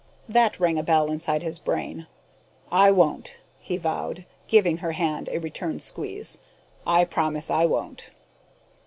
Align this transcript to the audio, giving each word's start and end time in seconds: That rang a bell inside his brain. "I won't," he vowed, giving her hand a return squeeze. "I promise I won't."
That 0.27 0.59
rang 0.59 0.79
a 0.79 0.81
bell 0.81 1.11
inside 1.11 1.43
his 1.43 1.59
brain. 1.59 2.07
"I 2.71 2.89
won't," 2.89 3.35
he 3.59 3.77
vowed, 3.77 4.25
giving 4.47 4.77
her 4.77 4.93
hand 4.93 5.29
a 5.31 5.37
return 5.37 5.79
squeeze. 5.79 6.39
"I 6.87 7.05
promise 7.05 7.51
I 7.51 7.67
won't." 7.67 8.09